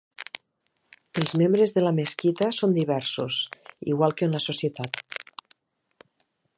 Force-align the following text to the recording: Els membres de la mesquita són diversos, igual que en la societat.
Els 1.21 1.33
membres 1.41 1.73
de 1.75 1.83
la 1.83 1.91
mesquita 1.99 2.49
són 2.61 2.73
diversos, 2.79 3.39
igual 3.95 4.19
que 4.21 4.31
en 4.31 4.35
la 4.39 4.45
societat. 4.51 5.03